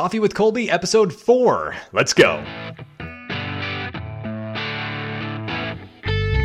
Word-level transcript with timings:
Coffee 0.00 0.18
with 0.18 0.34
Colby, 0.34 0.70
episode 0.70 1.12
4. 1.12 1.76
Let's 1.92 2.14
go. 2.14 2.42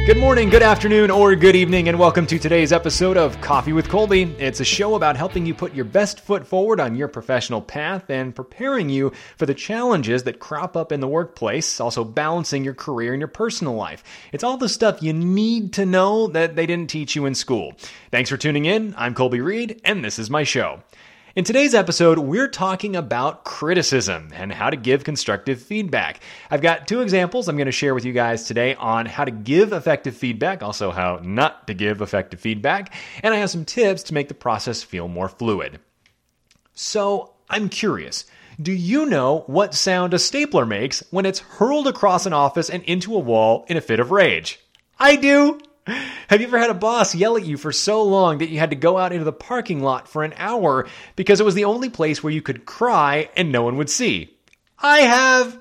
Good 0.05 0.17
morning, 0.17 0.49
good 0.49 0.61
afternoon, 0.61 1.09
or 1.09 1.33
good 1.37 1.55
evening, 1.55 1.87
and 1.87 1.97
welcome 1.97 2.27
to 2.27 2.37
today's 2.37 2.73
episode 2.73 3.15
of 3.15 3.39
Coffee 3.39 3.71
with 3.71 3.87
Colby. 3.87 4.23
It's 4.39 4.59
a 4.59 4.65
show 4.65 4.95
about 4.95 5.15
helping 5.15 5.45
you 5.45 5.53
put 5.53 5.73
your 5.73 5.85
best 5.85 6.19
foot 6.19 6.45
forward 6.45 6.81
on 6.81 6.97
your 6.97 7.07
professional 7.07 7.61
path 7.61 8.09
and 8.09 8.35
preparing 8.35 8.89
you 8.89 9.13
for 9.37 9.45
the 9.45 9.53
challenges 9.53 10.23
that 10.23 10.39
crop 10.39 10.75
up 10.75 10.91
in 10.91 10.99
the 10.99 11.07
workplace, 11.07 11.79
also 11.79 12.03
balancing 12.03 12.65
your 12.65 12.73
career 12.73 13.13
and 13.13 13.21
your 13.21 13.29
personal 13.29 13.75
life. 13.75 14.03
It's 14.33 14.43
all 14.43 14.57
the 14.57 14.67
stuff 14.67 15.01
you 15.01 15.13
need 15.13 15.71
to 15.75 15.85
know 15.85 16.27
that 16.27 16.57
they 16.57 16.65
didn't 16.65 16.89
teach 16.89 17.15
you 17.15 17.25
in 17.25 17.35
school. 17.35 17.71
Thanks 18.11 18.29
for 18.29 18.35
tuning 18.35 18.65
in. 18.65 18.93
I'm 18.97 19.15
Colby 19.15 19.39
Reade, 19.39 19.79
and 19.85 20.03
this 20.03 20.19
is 20.19 20.29
my 20.29 20.43
show. 20.43 20.83
In 21.35 21.43
today's 21.43 21.75
episode, 21.75 22.17
we're 22.17 22.47
talking 22.47 22.95
about 22.95 23.43
criticism 23.43 24.31
and 24.33 24.53
how 24.53 24.69
to 24.69 24.77
give 24.77 25.03
constructive 25.03 25.61
feedback. 25.61 26.21
I've 26.49 26.61
got 26.61 26.87
two 26.87 27.01
examples 27.01 27.49
I'm 27.49 27.57
going 27.57 27.65
to 27.65 27.73
share 27.73 27.93
with 27.93 28.05
you 28.05 28.13
guys 28.13 28.45
today 28.45 28.73
on 28.75 29.05
how 29.05 29.25
to 29.25 29.31
give 29.31 29.73
effective 29.73 30.15
feedback, 30.15 30.63
also 30.63 30.91
how 30.91 31.19
not 31.21 31.67
to 31.67 31.73
give 31.73 31.99
effective 31.99 32.39
feedback, 32.39 32.93
and 33.21 33.33
I 33.33 33.39
have 33.39 33.49
some 33.49 33.65
tips 33.65 34.03
to 34.03 34.13
make 34.13 34.29
the 34.29 34.33
process 34.33 34.81
feel 34.81 35.09
more 35.09 35.27
fluid. 35.27 35.81
So, 36.73 37.33
I'm 37.49 37.67
curious. 37.67 38.23
Do 38.61 38.71
you 38.71 39.05
know 39.05 39.43
what 39.47 39.75
sound 39.75 40.13
a 40.13 40.19
stapler 40.19 40.65
makes 40.65 41.03
when 41.11 41.25
it's 41.25 41.39
hurled 41.39 41.87
across 41.87 42.25
an 42.25 42.31
office 42.31 42.69
and 42.69 42.81
into 42.83 43.13
a 43.13 43.19
wall 43.19 43.65
in 43.67 43.75
a 43.75 43.81
fit 43.81 43.99
of 43.99 44.11
rage? 44.11 44.61
I 44.97 45.17
do! 45.17 45.59
Have 45.87 46.41
you 46.41 46.47
ever 46.47 46.57
had 46.57 46.71
a 46.71 46.75
boss 46.75 47.13
yell 47.13 47.37
at 47.37 47.45
you 47.45 47.57
for 47.57 47.71
so 47.71 48.03
long 48.03 48.39
that 48.39 48.49
you 48.49 48.57
had 48.57 48.71
to 48.71 48.75
go 48.75 48.97
out 48.97 49.11
into 49.11 49.23
the 49.23 49.31
parking 49.31 49.83
lot 49.83 50.07
for 50.07 50.23
an 50.23 50.33
hour 50.37 50.87
because 51.15 51.39
it 51.39 51.45
was 51.45 51.53
the 51.53 51.65
only 51.65 51.89
place 51.89 52.23
where 52.23 52.33
you 52.33 52.41
could 52.41 52.65
cry 52.65 53.29
and 53.37 53.51
no 53.51 53.63
one 53.63 53.77
would 53.77 53.89
see? 53.89 54.35
I 54.79 55.01
have. 55.01 55.59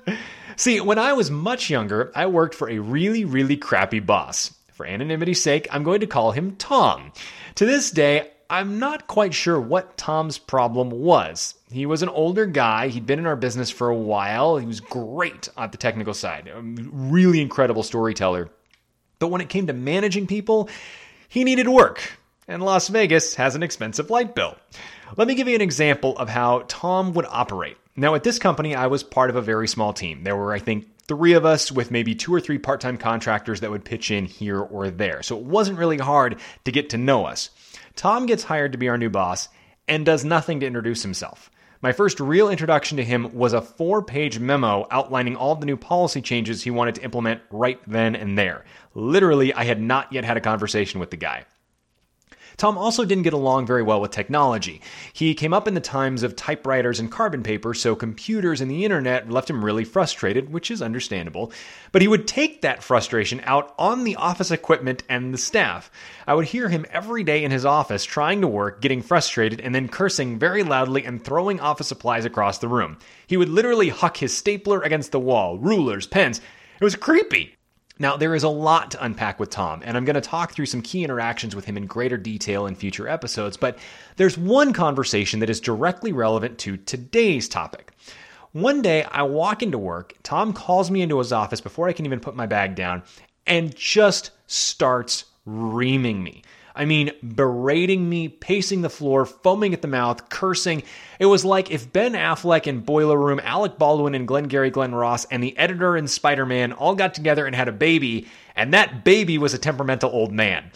See, 0.55 0.79
when 0.81 0.97
I 0.97 1.13
was 1.13 1.29
much 1.29 1.69
younger, 1.69 2.11
I 2.15 2.25
worked 2.25 2.55
for 2.55 2.69
a 2.69 2.79
really, 2.79 3.25
really 3.25 3.57
crappy 3.57 3.99
boss. 3.99 4.53
For 4.73 4.85
anonymity's 4.85 5.41
sake, 5.41 5.67
I'm 5.71 5.83
going 5.83 6.01
to 6.01 6.07
call 6.07 6.31
him 6.31 6.55
Tom. 6.55 7.11
To 7.55 7.65
this 7.65 7.91
day, 7.91 8.31
I'm 8.49 8.79
not 8.79 9.07
quite 9.07 9.33
sure 9.33 9.59
what 9.59 9.97
Tom's 9.97 10.37
problem 10.37 10.89
was. 10.89 11.55
He 11.71 11.85
was 11.85 12.03
an 12.03 12.09
older 12.09 12.45
guy. 12.45 12.89
He'd 12.89 13.05
been 13.05 13.19
in 13.19 13.25
our 13.25 13.35
business 13.35 13.69
for 13.69 13.89
a 13.89 13.95
while. 13.95 14.57
He 14.57 14.65
was 14.65 14.79
great 14.79 15.49
at 15.57 15.71
the 15.71 15.77
technical 15.77 16.13
side, 16.13 16.51
really 16.53 17.41
incredible 17.41 17.83
storyteller. 17.83 18.49
But 19.19 19.27
when 19.27 19.41
it 19.41 19.49
came 19.49 19.67
to 19.67 19.73
managing 19.73 20.27
people, 20.27 20.69
he 21.27 21.43
needed 21.43 21.67
work, 21.67 22.01
and 22.47 22.63
Las 22.63 22.87
Vegas 22.87 23.35
has 23.35 23.55
an 23.55 23.63
expensive 23.63 24.09
light 24.09 24.35
bill. 24.35 24.55
Let 25.17 25.27
me 25.27 25.35
give 25.35 25.47
you 25.47 25.55
an 25.55 25.61
example 25.61 26.17
of 26.17 26.29
how 26.29 26.63
Tom 26.67 27.13
would 27.13 27.25
operate. 27.29 27.77
Now, 27.95 28.15
at 28.15 28.23
this 28.23 28.39
company, 28.39 28.75
I 28.75 28.87
was 28.87 29.03
part 29.03 29.29
of 29.29 29.35
a 29.35 29.41
very 29.41 29.67
small 29.67 29.93
team. 29.93 30.23
There 30.23 30.35
were, 30.35 30.51
I 30.51 30.59
think, 30.59 30.87
three 31.07 31.33
of 31.33 31.45
us 31.45 31.71
with 31.71 31.91
maybe 31.91 32.15
two 32.15 32.33
or 32.33 32.41
three 32.41 32.57
part 32.57 32.81
time 32.81 32.97
contractors 32.97 33.61
that 33.61 33.71
would 33.71 33.85
pitch 33.85 34.11
in 34.11 34.25
here 34.25 34.59
or 34.59 34.89
there. 34.89 35.23
So 35.23 35.37
it 35.37 35.43
wasn't 35.43 35.79
really 35.79 35.97
hard 35.97 36.39
to 36.65 36.71
get 36.71 36.89
to 36.89 36.97
know 36.97 37.25
us. 37.25 37.49
Tom 37.95 38.25
gets 38.25 38.43
hired 38.43 38.73
to 38.73 38.77
be 38.77 38.89
our 38.89 38.97
new 38.97 39.09
boss 39.09 39.47
and 39.87 40.05
does 40.05 40.25
nothing 40.25 40.59
to 40.59 40.65
introduce 40.65 41.03
himself. 41.03 41.49
My 41.85 41.91
first 41.91 42.19
real 42.19 42.49
introduction 42.49 42.97
to 42.97 43.03
him 43.03 43.31
was 43.35 43.53
a 43.53 43.61
four 43.61 44.01
page 44.01 44.39
memo 44.39 44.87
outlining 44.89 45.35
all 45.35 45.53
the 45.53 45.67
new 45.67 45.77
policy 45.77 46.19
changes 46.19 46.63
he 46.63 46.71
wanted 46.71 46.95
to 46.95 47.03
implement 47.03 47.41
right 47.51 47.79
then 47.85 48.15
and 48.15 48.35
there. 48.35 48.65
Literally, 48.95 49.53
I 49.53 49.65
had 49.65 49.79
not 49.79 50.11
yet 50.11 50.25
had 50.25 50.35
a 50.35 50.41
conversation 50.41 50.99
with 50.99 51.11
the 51.11 51.17
guy. 51.17 51.45
Tom 52.57 52.77
also 52.77 53.05
didn't 53.05 53.23
get 53.23 53.33
along 53.33 53.65
very 53.65 53.83
well 53.83 54.01
with 54.01 54.11
technology. 54.11 54.81
He 55.13 55.33
came 55.33 55.53
up 55.53 55.67
in 55.67 55.73
the 55.73 55.81
times 55.81 56.23
of 56.23 56.35
typewriters 56.35 56.99
and 56.99 57.11
carbon 57.11 57.43
paper, 57.43 57.73
so 57.73 57.95
computers 57.95 58.61
and 58.61 58.71
the 58.71 58.85
internet 58.85 59.29
left 59.29 59.49
him 59.49 59.63
really 59.63 59.83
frustrated, 59.83 60.51
which 60.51 60.71
is 60.71 60.81
understandable. 60.81 61.51
But 61.91 62.01
he 62.01 62.07
would 62.07 62.27
take 62.27 62.61
that 62.61 62.83
frustration 62.83 63.41
out 63.43 63.73
on 63.77 64.03
the 64.03 64.15
office 64.15 64.51
equipment 64.51 65.03
and 65.09 65.33
the 65.33 65.37
staff. 65.37 65.91
I 66.27 66.33
would 66.33 66.45
hear 66.45 66.69
him 66.69 66.85
every 66.91 67.23
day 67.23 67.43
in 67.43 67.51
his 67.51 67.65
office 67.65 68.05
trying 68.05 68.41
to 68.41 68.47
work, 68.47 68.81
getting 68.81 69.01
frustrated, 69.01 69.59
and 69.61 69.73
then 69.73 69.87
cursing 69.87 70.39
very 70.39 70.63
loudly 70.63 71.05
and 71.05 71.23
throwing 71.23 71.59
office 71.59 71.87
supplies 71.87 72.25
across 72.25 72.59
the 72.59 72.67
room. 72.67 72.97
He 73.27 73.37
would 73.37 73.49
literally 73.49 73.89
huck 73.89 74.17
his 74.17 74.35
stapler 74.35 74.81
against 74.81 75.11
the 75.11 75.19
wall, 75.19 75.57
rulers, 75.57 76.07
pens. 76.07 76.41
It 76.79 76.83
was 76.83 76.95
creepy. 76.95 77.55
Now, 77.97 78.17
there 78.17 78.35
is 78.35 78.43
a 78.43 78.49
lot 78.49 78.91
to 78.91 79.03
unpack 79.03 79.39
with 79.39 79.49
Tom, 79.49 79.81
and 79.85 79.95
I'm 79.95 80.03
going 80.03 80.15
to 80.15 80.21
talk 80.21 80.51
through 80.51 80.65
some 80.65 80.81
key 80.81 81.03
interactions 81.03 81.55
with 81.55 81.63
him 81.63 81.77
in 81.77 81.85
greater 81.85 82.17
detail 82.17 82.67
in 82.67 82.75
future 82.75 83.07
episodes, 83.07 83.55
but 83.55 83.79
there's 84.17 84.37
one 84.37 84.73
conversation 84.73 85.39
that 85.39 85.49
is 85.49 85.61
directly 85.61 86.11
relevant 86.11 86.57
to 86.59 86.75
today's 86.75 87.47
topic. 87.47 87.93
One 88.51 88.81
day, 88.81 89.03
I 89.03 89.23
walk 89.23 89.63
into 89.63 89.77
work, 89.77 90.13
Tom 90.23 90.51
calls 90.51 90.91
me 90.91 91.01
into 91.01 91.19
his 91.19 91.31
office 91.31 91.61
before 91.61 91.87
I 91.87 91.93
can 91.93 92.05
even 92.05 92.19
put 92.19 92.35
my 92.35 92.45
bag 92.45 92.75
down, 92.75 93.03
and 93.47 93.73
just 93.75 94.31
starts 94.47 95.25
reaming 95.45 96.21
me. 96.21 96.41
I 96.75 96.85
mean, 96.85 97.11
berating 97.23 98.07
me, 98.07 98.27
pacing 98.27 98.81
the 98.81 98.89
floor, 98.89 99.25
foaming 99.25 99.73
at 99.73 99.81
the 99.81 99.87
mouth, 99.87 100.29
cursing. 100.29 100.83
It 101.19 101.25
was 101.25 101.45
like 101.45 101.71
if 101.71 101.91
Ben 101.91 102.13
Affleck 102.13 102.67
in 102.67 102.81
Boiler 102.81 103.17
Room, 103.17 103.39
Alec 103.43 103.77
Baldwin 103.77 104.15
and 104.15 104.27
Glengarry 104.27 104.69
Glen 104.69 104.93
Ross, 104.93 105.25
and 105.25 105.41
the 105.41 105.57
editor 105.57 105.95
in 105.95 106.07
Spider 106.07 106.45
Man 106.45 106.73
all 106.73 106.95
got 106.95 107.13
together 107.13 107.45
and 107.45 107.55
had 107.55 107.67
a 107.67 107.73
baby, 107.73 108.27
and 108.55 108.73
that 108.73 109.03
baby 109.03 109.37
was 109.37 109.53
a 109.53 109.57
temperamental 109.57 110.11
old 110.11 110.31
man. 110.31 110.71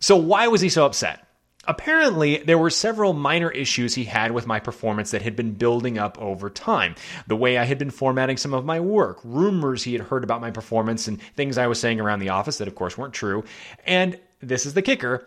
So, 0.00 0.16
why 0.16 0.48
was 0.48 0.60
he 0.60 0.68
so 0.68 0.84
upset? 0.84 1.26
Apparently, 1.68 2.38
there 2.38 2.58
were 2.58 2.70
several 2.70 3.12
minor 3.12 3.50
issues 3.50 3.94
he 3.94 4.04
had 4.04 4.30
with 4.30 4.46
my 4.46 4.60
performance 4.60 5.10
that 5.10 5.22
had 5.22 5.34
been 5.34 5.52
building 5.52 5.98
up 5.98 6.16
over 6.20 6.48
time. 6.48 6.94
The 7.26 7.36
way 7.36 7.58
I 7.58 7.64
had 7.64 7.78
been 7.78 7.90
formatting 7.90 8.36
some 8.36 8.54
of 8.54 8.64
my 8.64 8.78
work, 8.78 9.18
rumors 9.24 9.82
he 9.82 9.92
had 9.92 10.02
heard 10.02 10.22
about 10.22 10.40
my 10.40 10.50
performance, 10.50 11.08
and 11.08 11.20
things 11.34 11.58
I 11.58 11.66
was 11.66 11.80
saying 11.80 12.00
around 12.00 12.20
the 12.20 12.28
office 12.28 12.58
that, 12.58 12.68
of 12.68 12.76
course, 12.76 12.96
weren't 12.96 13.14
true. 13.14 13.44
And 13.84 14.18
this 14.48 14.66
is 14.66 14.74
the 14.74 14.82
kicker 14.82 15.26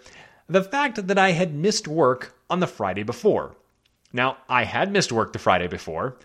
the 0.50 0.63
fact 0.63 1.07
that 1.07 1.18
I 1.18 1.31
had 1.31 1.53
missed 1.53 1.88
work 1.88 2.35
on 2.50 2.59
the 2.59 2.68
Friday 2.68 3.03
before. 3.03 3.56
Now, 4.12 4.38
I 4.50 4.63
had 4.63 4.91
missed 4.91 5.12
work 5.12 5.31
the 5.31 5.40
Friday 5.40 5.68
before 5.68 6.18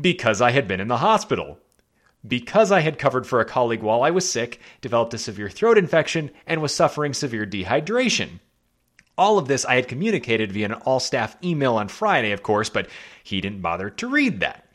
because 0.00 0.40
I 0.40 0.52
had 0.52 0.68
been 0.68 0.80
in 0.80 0.88
the 0.88 0.98
hospital. 0.98 1.58
Because 2.26 2.72
I 2.72 2.80
had 2.80 2.98
covered 2.98 3.26
for 3.26 3.40
a 3.40 3.44
colleague 3.44 3.82
while 3.82 4.02
I 4.02 4.10
was 4.10 4.30
sick, 4.30 4.60
developed 4.80 5.12
a 5.12 5.18
severe 5.18 5.50
throat 5.50 5.76
infection, 5.76 6.30
and 6.46 6.62
was 6.62 6.74
suffering 6.74 7.12
severe 7.12 7.44
dehydration. 7.44 8.38
All 9.18 9.36
of 9.36 9.46
this 9.46 9.64
I 9.64 9.74
had 9.74 9.88
communicated 9.88 10.52
via 10.52 10.66
an 10.66 10.72
all 10.72 11.00
staff 11.00 11.36
email 11.44 11.74
on 11.74 11.88
Friday, 11.88 12.32
of 12.32 12.42
course, 12.42 12.70
but 12.70 12.88
he 13.22 13.40
didn't 13.40 13.60
bother 13.60 13.90
to 13.90 14.08
read 14.08 14.40
that. 14.40 14.66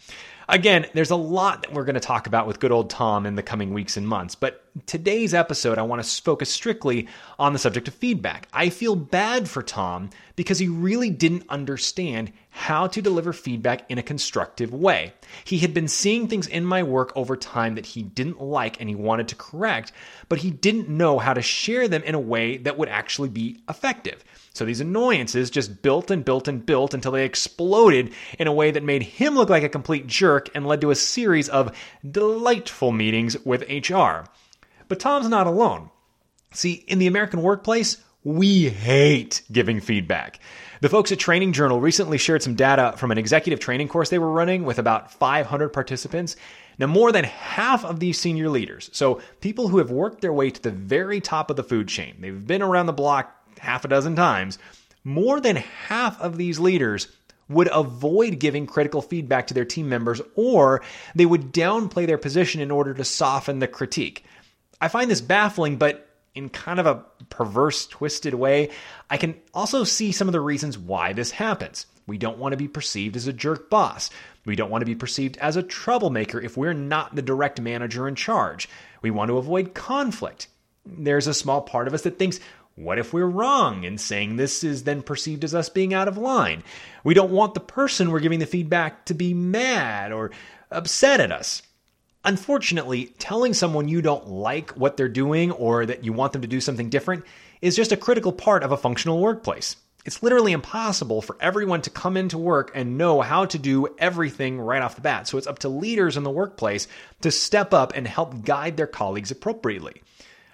Again, 0.51 0.87
there's 0.95 1.11
a 1.11 1.15
lot 1.15 1.61
that 1.61 1.73
we're 1.73 1.85
going 1.85 1.93
to 1.93 1.99
talk 1.99 2.25
about 2.25 2.47
with 2.47 2.59
good 2.59 2.71
old 2.71 2.89
Tom 2.89 3.27
in 3.27 3.35
the 3.35 3.43
coming 3.43 3.71
weeks 3.71 3.97
and 3.97 4.07
months, 4.07 4.33
but 4.33 4.63
today's 4.87 5.35
episode, 5.35 5.77
I 5.77 5.83
want 5.83 6.03
to 6.03 6.21
focus 6.23 6.49
strictly 6.49 7.07
on 7.37 7.53
the 7.53 7.59
subject 7.59 7.87
of 7.87 7.93
feedback. 7.93 8.47
I 8.51 8.69
feel 8.69 8.95
bad 8.95 9.47
for 9.47 9.61
Tom 9.61 10.09
because 10.35 10.57
he 10.57 10.67
really 10.67 11.11
didn't 11.11 11.43
understand 11.49 12.31
how 12.49 12.87
to 12.87 13.01
deliver 13.01 13.31
feedback 13.31 13.89
in 13.89 13.97
a 13.97 14.03
constructive 14.03 14.73
way. 14.73 15.13
He 15.43 15.59
had 15.59 15.73
been 15.73 15.87
seeing 15.87 16.27
things 16.27 16.47
in 16.47 16.65
my 16.65 16.83
work 16.83 17.11
over 17.15 17.37
time 17.37 17.75
that 17.75 17.85
he 17.85 18.03
didn't 18.03 18.41
like 18.41 18.79
and 18.79 18.89
he 18.89 18.95
wanted 18.95 19.27
to 19.29 19.35
correct, 19.35 19.91
but 20.27 20.39
he 20.39 20.49
didn't 20.49 20.89
know 20.89 21.19
how 21.19 21.33
to 21.33 21.41
share 21.41 21.87
them 21.87 22.03
in 22.03 22.15
a 22.15 22.19
way 22.19 22.57
that 22.57 22.77
would 22.77 22.89
actually 22.89 23.29
be 23.29 23.59
effective. 23.69 24.23
So 24.53 24.65
these 24.65 24.81
annoyances 24.81 25.49
just 25.49 25.81
built 25.81 26.11
and 26.11 26.25
built 26.25 26.47
and 26.47 26.65
built 26.65 26.93
until 26.93 27.11
they 27.11 27.23
exploded 27.23 28.13
in 28.37 28.47
a 28.47 28.53
way 28.53 28.71
that 28.71 28.83
made 28.83 29.03
him 29.03 29.35
look 29.35 29.49
like 29.49 29.63
a 29.63 29.69
complete 29.69 30.07
jerk 30.07 30.49
and 30.55 30.65
led 30.65 30.81
to 30.81 30.91
a 30.91 30.95
series 30.95 31.49
of 31.49 31.77
delightful 32.09 32.91
meetings 32.91 33.37
with 33.45 33.69
HR. 33.69 34.25
But 34.87 34.99
Tom's 34.99 35.29
not 35.29 35.47
alone. 35.47 35.91
See, 36.51 36.83
in 36.87 36.97
the 36.97 37.07
American 37.07 37.43
workplace, 37.43 37.97
we 38.23 38.69
hate 38.69 39.41
giving 39.51 39.79
feedback. 39.79 40.39
The 40.81 40.89
folks 40.89 41.11
at 41.11 41.19
Training 41.19 41.53
Journal 41.53 41.81
recently 41.81 42.17
shared 42.17 42.41
some 42.41 42.55
data 42.55 42.93
from 42.97 43.11
an 43.11 43.17
executive 43.17 43.59
training 43.59 43.87
course 43.87 44.09
they 44.09 44.19
were 44.19 44.31
running 44.31 44.63
with 44.63 44.79
about 44.79 45.11
500 45.11 45.69
participants. 45.69 46.35
Now, 46.77 46.87
more 46.87 47.11
than 47.11 47.25
half 47.25 47.83
of 47.83 47.99
these 47.99 48.17
senior 48.17 48.49
leaders, 48.49 48.89
so 48.93 49.21
people 49.41 49.67
who 49.67 49.77
have 49.79 49.91
worked 49.91 50.21
their 50.21 50.33
way 50.33 50.49
to 50.49 50.61
the 50.61 50.71
very 50.71 51.19
top 51.19 51.49
of 51.49 51.57
the 51.57 51.63
food 51.63 51.87
chain, 51.87 52.15
they've 52.19 52.47
been 52.47 52.61
around 52.61 52.85
the 52.85 52.93
block 52.93 53.35
half 53.59 53.83
a 53.83 53.89
dozen 53.89 54.15
times, 54.15 54.57
more 55.03 55.41
than 55.41 55.57
half 55.57 56.19
of 56.21 56.37
these 56.37 56.59
leaders 56.59 57.07
would 57.49 57.69
avoid 57.71 58.39
giving 58.39 58.65
critical 58.65 59.01
feedback 59.01 59.47
to 59.47 59.53
their 59.53 59.65
team 59.65 59.89
members 59.89 60.21
or 60.35 60.81
they 61.15 61.25
would 61.25 61.51
downplay 61.51 62.05
their 62.05 62.17
position 62.17 62.61
in 62.61 62.69
order 62.69 62.93
to 62.93 63.03
soften 63.03 63.59
the 63.59 63.67
critique. 63.67 64.23
I 64.79 64.87
find 64.87 65.09
this 65.09 65.21
baffling, 65.21 65.77
but 65.77 66.08
in 66.39 66.49
kind 66.49 66.79
of 66.79 66.87
a 66.87 67.05
perverse, 67.29 67.85
twisted 67.85 68.33
way, 68.33 68.71
I 69.09 69.17
can 69.17 69.35
also 69.53 69.83
see 69.83 70.11
some 70.11 70.27
of 70.27 70.31
the 70.31 70.41
reasons 70.41 70.77
why 70.77 71.13
this 71.13 71.29
happens. 71.29 71.85
We 72.07 72.17
don't 72.17 72.39
want 72.39 72.53
to 72.53 72.57
be 72.57 72.67
perceived 72.67 73.15
as 73.15 73.27
a 73.27 73.33
jerk 73.33 73.69
boss. 73.69 74.09
We 74.45 74.55
don't 74.55 74.71
want 74.71 74.81
to 74.81 74.87
be 74.87 74.95
perceived 74.95 75.37
as 75.37 75.57
a 75.57 75.61
troublemaker 75.61 76.41
if 76.41 76.57
we're 76.57 76.73
not 76.73 77.13
the 77.13 77.21
direct 77.21 77.61
manager 77.61 78.07
in 78.07 78.15
charge. 78.15 78.67
We 79.03 79.11
want 79.11 79.29
to 79.29 79.37
avoid 79.37 79.75
conflict. 79.75 80.47
There's 80.85 81.27
a 81.27 81.33
small 81.35 81.61
part 81.61 81.87
of 81.87 81.93
us 81.93 82.01
that 82.01 82.17
thinks 82.17 82.39
What 82.79 82.97
if 82.97 83.11
we're 83.11 83.25
wrong 83.25 83.83
in 83.83 83.97
saying 83.97 84.37
this 84.37 84.63
is 84.63 84.85
then 84.85 85.01
perceived 85.01 85.43
as 85.43 85.53
us 85.53 85.67
being 85.67 85.93
out 85.93 86.07
of 86.07 86.17
line? 86.17 86.63
We 87.03 87.13
don't 87.13 87.31
want 87.31 87.53
the 87.53 87.59
person 87.59 88.09
we're 88.09 88.21
giving 88.21 88.39
the 88.39 88.45
feedback 88.45 89.03
to 89.05 89.13
be 89.13 89.33
mad 89.33 90.13
or 90.13 90.31
upset 90.71 91.19
at 91.19 91.29
us. 91.29 91.61
Unfortunately, 92.29 93.07
telling 93.17 93.55
someone 93.55 93.87
you 93.87 94.03
don't 94.03 94.27
like 94.27 94.69
what 94.73 94.97
they're 94.97 95.09
doing 95.09 95.49
or 95.49 95.87
that 95.87 96.05
you 96.05 96.13
want 96.13 96.31
them 96.31 96.43
to 96.43 96.47
do 96.47 96.61
something 96.61 96.87
different 96.87 97.25
is 97.59 97.75
just 97.75 97.91
a 97.91 97.97
critical 97.97 98.31
part 98.31 98.61
of 98.61 98.71
a 98.71 98.77
functional 98.77 99.19
workplace. 99.19 99.77
It's 100.05 100.21
literally 100.21 100.51
impossible 100.51 101.23
for 101.23 101.35
everyone 101.41 101.81
to 101.81 101.89
come 101.89 102.15
into 102.15 102.37
work 102.37 102.69
and 102.75 102.99
know 102.99 103.21
how 103.21 103.45
to 103.45 103.57
do 103.57 103.87
everything 103.97 104.61
right 104.61 104.83
off 104.83 104.93
the 104.93 105.01
bat. 105.01 105.27
So 105.27 105.39
it's 105.39 105.47
up 105.47 105.57
to 105.59 105.69
leaders 105.69 106.17
in 106.17 106.23
the 106.23 106.29
workplace 106.29 106.87
to 107.21 107.31
step 107.31 107.73
up 107.73 107.93
and 107.95 108.07
help 108.07 108.45
guide 108.45 108.77
their 108.77 108.85
colleagues 108.85 109.31
appropriately. 109.31 110.03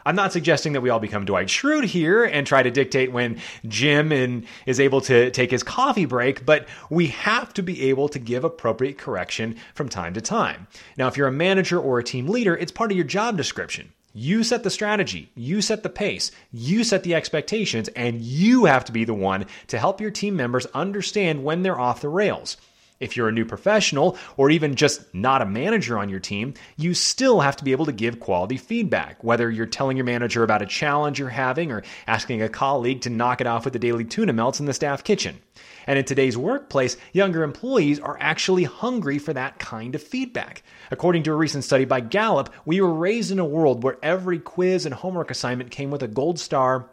I'm 0.08 0.16
not 0.16 0.32
suggesting 0.32 0.74
that 0.74 0.82
we 0.82 0.92
all 0.92 1.00
become 1.00 1.26
Dwight 1.26 1.48
Schrute 1.48 1.86
here 1.86 2.24
and 2.24 2.46
try 2.46 2.62
to 2.62 2.70
dictate 2.70 3.12
when 3.12 3.42
Jim 3.68 4.46
is 4.68 4.80
able 4.80 5.02
to 5.02 5.32
take 5.32 5.50
his 5.50 5.64
coffee 5.64 6.06
break, 6.06 6.46
but 6.46 6.68
we 6.92 7.08
have 7.08 7.52
to 7.56 7.64
be 7.64 7.90
able 7.90 8.08
to 8.10 8.20
give 8.20 8.44
appropriate 8.44 9.00
correction 9.00 9.56
from 9.74 9.90
time 9.90 10.14
to 10.14 10.22
time. 10.22 10.68
Now, 10.96 11.08
if 11.08 11.18
you're 11.18 11.28
a 11.28 11.32
manager 11.32 11.80
or 11.80 11.98
a 11.98 12.04
team 12.04 12.28
leader, 12.28 12.56
it's 12.56 12.72
part 12.72 12.92
of 12.92 12.98
your 12.98 13.06
job 13.06 13.36
description. 13.36 13.94
You 14.14 14.44
set 14.44 14.64
the 14.64 14.70
strategy, 14.70 15.32
you 15.36 15.62
set 15.62 15.82
the 15.82 15.90
pace, 15.90 16.32
you 16.54 16.84
set 16.84 17.04
the 17.04 17.16
expectations, 17.16 17.90
and 17.90 18.22
you 18.22 18.66
have 18.66 18.86
to 18.86 18.92
be 18.92 19.06
the 19.06 19.14
one 19.14 19.46
to 19.68 19.80
help 19.80 20.00
your 20.00 20.12
team 20.12 20.36
members 20.36 20.68
understand 20.68 21.44
when 21.44 21.64
they're 21.64 21.80
off 21.80 22.02
the 22.02 22.10
rails. 22.10 22.58
If 23.00 23.18
you're 23.18 23.28
a 23.28 23.34
new 23.34 23.46
professional 23.46 24.18
or 24.38 24.50
even 24.50 24.76
just 24.76 25.14
not 25.14 25.42
a 25.42 25.46
manager 25.46 25.98
on 25.98 26.10
your 26.10 26.20
team, 26.20 26.54
you 26.78 26.94
still 26.94 27.42
have 27.42 27.58
to 27.58 27.64
be 27.64 27.74
able 27.74 27.86
to 27.86 27.92
give 27.92 28.20
quality 28.20 28.58
feedback, 28.58 29.24
whether 29.24 29.52
you're 29.52 29.66
telling 29.66 29.98
your 29.98 30.06
manager 30.06 30.44
about 30.44 30.62
a 30.62 30.66
challenge 30.66 31.20
you're 31.20 31.30
having 31.30 31.72
or 31.72 31.84
asking 32.08 32.42
a 32.42 32.50
colleague 32.50 33.02
to 33.02 33.10
knock 33.10 33.42
it 33.42 33.48
off 33.48 33.66
with 33.66 33.74
the 33.74 33.80
daily 33.80 34.06
tuna 34.06 34.32
melts 34.32 34.60
in 34.60 34.66
the 34.66 34.74
staff 34.74 35.04
kitchen. 35.04 35.40
And 35.88 36.00
in 36.00 36.06
today's 36.06 36.38
workplace, 36.38 36.98
younger 37.14 37.44
employees 37.44 38.00
are 38.00 38.18
actually 38.20 38.64
hungry 38.64 39.20
for 39.20 39.34
that 39.34 39.60
kind 39.60 39.94
of 39.94 40.02
feedback. 40.02 40.64
According 40.90 41.24
to 41.24 41.32
a 41.32 41.36
recent 41.36 41.64
study 41.64 41.86
by 41.86 42.00
Gallup, 42.00 42.54
we 42.66 42.82
were 42.82 42.94
raised 42.94 43.32
in 43.32 43.40
a 43.40 43.46
world 43.46 43.84
where 43.84 43.98
every 44.02 44.40
quiz 44.40 44.86
and 44.86 44.96
homework 44.96 45.32
assignment 45.32 45.72
came 45.72 45.92
with 45.92 46.02
a 46.02 46.08
gold 46.08 46.40
star 46.40 46.90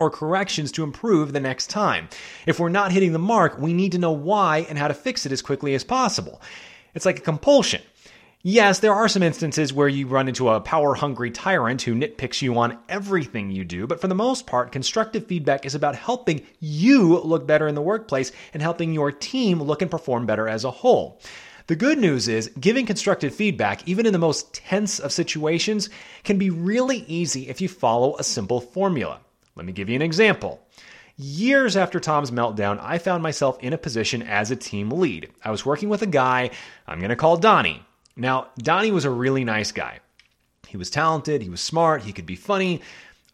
or 0.00 0.10
corrections 0.10 0.72
to 0.72 0.82
improve 0.82 1.32
the 1.32 1.38
next 1.38 1.68
time. 1.68 2.08
If 2.46 2.58
we're 2.58 2.70
not 2.70 2.90
hitting 2.90 3.12
the 3.12 3.18
mark, 3.18 3.58
we 3.58 3.72
need 3.72 3.92
to 3.92 3.98
know 3.98 4.10
why 4.10 4.66
and 4.68 4.76
how 4.76 4.88
to 4.88 4.94
fix 4.94 5.26
it 5.26 5.32
as 5.32 5.42
quickly 5.42 5.74
as 5.74 5.84
possible. 5.84 6.40
It's 6.94 7.06
like 7.06 7.18
a 7.18 7.22
compulsion. 7.22 7.82
Yes, 8.42 8.78
there 8.78 8.94
are 8.94 9.06
some 9.06 9.22
instances 9.22 9.70
where 9.70 9.86
you 9.86 10.06
run 10.06 10.26
into 10.26 10.48
a 10.48 10.62
power 10.62 10.94
hungry 10.94 11.30
tyrant 11.30 11.82
who 11.82 11.94
nitpicks 11.94 12.40
you 12.40 12.56
on 12.58 12.78
everything 12.88 13.50
you 13.50 13.64
do, 13.64 13.86
but 13.86 14.00
for 14.00 14.08
the 14.08 14.14
most 14.14 14.46
part, 14.46 14.72
constructive 14.72 15.26
feedback 15.26 15.66
is 15.66 15.74
about 15.74 15.94
helping 15.94 16.46
you 16.58 17.18
look 17.18 17.46
better 17.46 17.68
in 17.68 17.74
the 17.74 17.82
workplace 17.82 18.32
and 18.54 18.62
helping 18.62 18.94
your 18.94 19.12
team 19.12 19.62
look 19.62 19.82
and 19.82 19.90
perform 19.90 20.24
better 20.24 20.48
as 20.48 20.64
a 20.64 20.70
whole. 20.70 21.20
The 21.66 21.76
good 21.76 21.98
news 21.98 22.28
is 22.28 22.50
giving 22.58 22.86
constructive 22.86 23.34
feedback, 23.34 23.86
even 23.86 24.06
in 24.06 24.14
the 24.14 24.18
most 24.18 24.54
tense 24.54 24.98
of 24.98 25.12
situations, 25.12 25.90
can 26.24 26.38
be 26.38 26.48
really 26.48 27.04
easy 27.06 27.46
if 27.50 27.60
you 27.60 27.68
follow 27.68 28.16
a 28.16 28.24
simple 28.24 28.62
formula. 28.62 29.20
Let 29.56 29.66
me 29.66 29.72
give 29.72 29.88
you 29.88 29.96
an 29.96 30.02
example. 30.02 30.60
Years 31.16 31.76
after 31.76 32.00
Tom's 32.00 32.30
meltdown, 32.30 32.78
I 32.80 32.98
found 32.98 33.22
myself 33.22 33.58
in 33.60 33.72
a 33.72 33.78
position 33.78 34.22
as 34.22 34.50
a 34.50 34.56
team 34.56 34.90
lead. 34.90 35.30
I 35.44 35.50
was 35.50 35.66
working 35.66 35.88
with 35.88 36.00
a 36.02 36.06
guy 36.06 36.50
I'm 36.86 36.98
going 36.98 37.10
to 37.10 37.16
call 37.16 37.36
Donnie. 37.36 37.84
Now, 38.16 38.48
Donnie 38.58 38.90
was 38.90 39.04
a 39.04 39.10
really 39.10 39.44
nice 39.44 39.70
guy. 39.70 40.00
He 40.66 40.76
was 40.76 40.88
talented, 40.88 41.42
he 41.42 41.50
was 41.50 41.60
smart, 41.60 42.02
he 42.02 42.12
could 42.12 42.26
be 42.26 42.36
funny. 42.36 42.80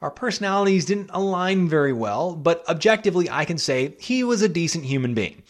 Our 0.03 0.11
personalities 0.11 0.85
didn't 0.85 1.11
align 1.13 1.69
very 1.69 1.93
well, 1.93 2.35
but 2.35 2.69
objectively, 2.69 3.31
I 3.31 3.45
can 3.45 3.59
say 3.59 3.95
he 3.99 4.25
was 4.25 4.43
a 4.43 4.49
decent 4.49 4.85
human 4.85 5.15
being. 5.15 5.43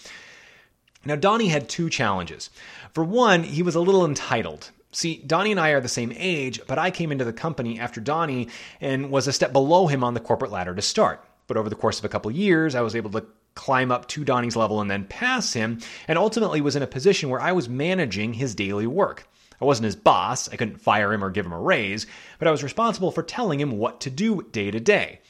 Now, 1.05 1.17
Donnie 1.17 1.49
had 1.49 1.69
two 1.69 1.89
challenges. 1.89 2.51
For 2.93 3.05
one, 3.05 3.45
he 3.45 3.63
was 3.63 3.77
a 3.77 3.81
little 3.81 4.05
entitled. 4.05 4.71
See, 4.97 5.19
Donnie 5.27 5.51
and 5.51 5.61
I 5.61 5.73
are 5.73 5.81
the 5.83 5.89
same 5.89 6.11
age, 6.17 6.59
but 6.67 6.79
I 6.79 6.91
came 6.91 7.13
into 7.13 7.27
the 7.27 7.33
company 7.35 7.79
after 7.79 8.01
Donnie 8.01 8.49
and 8.81 9.11
was 9.11 9.27
a 9.27 9.33
step 9.35 9.53
below 9.53 9.89
him 9.89 10.03
on 10.03 10.15
the 10.15 10.21
corporate 10.21 10.51
ladder 10.51 10.75
to 10.75 10.81
start. 10.81 11.23
But 11.47 11.59
over 11.59 11.69
the 11.69 11.75
course 11.75 11.99
of 11.99 12.07
a 12.07 12.09
couple 12.09 12.31
years, 12.31 12.75
I 12.75 12.81
was 12.81 12.97
able 12.97 13.11
to 13.11 13.27
climb 13.55 13.93
up 13.93 14.09
to 14.09 14.25
Donnie's 14.25 14.57
level 14.57 14.81
and 14.81 14.91
then 14.91 15.05
pass 15.05 15.53
him, 15.53 15.81
and 16.09 16.17
ultimately 16.17 16.63
was 16.63 16.77
in 16.77 16.83
a 16.83 16.87
position 16.87 17.29
where 17.29 17.43
I 17.43 17.53
was 17.53 17.69
managing 17.69 18.33
his 18.33 18.55
daily 18.55 18.87
work. 18.87 19.29
I 19.61 19.67
wasn't 19.67 19.85
his 19.85 19.97
boss, 19.97 20.49
I 20.49 20.57
couldn't 20.57 20.81
fire 20.81 21.13
him 21.13 21.23
or 21.23 21.29
give 21.29 21.45
him 21.45 21.53
a 21.53 21.61
raise, 21.61 22.07
but 22.39 22.49
I 22.49 22.51
was 22.51 22.65
responsible 22.65 23.11
for 23.11 23.23
telling 23.23 23.61
him 23.61 23.73
what 23.73 24.01
to 24.01 24.09
do 24.09 24.45
day 24.51 24.71
to 24.71 24.81
day. 24.81 25.21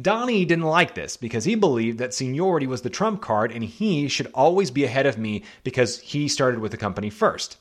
Donnie 0.00 0.44
didn't 0.44 0.62
like 0.62 0.94
this 0.94 1.16
because 1.16 1.44
he 1.44 1.56
believed 1.56 1.98
that 1.98 2.14
seniority 2.14 2.68
was 2.68 2.82
the 2.82 2.88
trump 2.88 3.20
card 3.20 3.50
and 3.50 3.64
he 3.64 4.06
should 4.06 4.30
always 4.32 4.70
be 4.70 4.84
ahead 4.84 5.06
of 5.06 5.18
me 5.18 5.42
because 5.64 5.98
he 5.98 6.28
started 6.28 6.60
with 6.60 6.70
the 6.70 6.78
company 6.78 7.10
first. 7.10 7.56